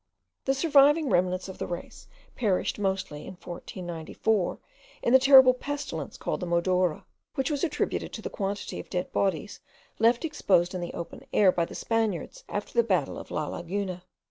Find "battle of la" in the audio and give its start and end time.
12.81-13.45